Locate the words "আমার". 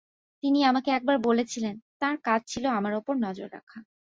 2.69-2.93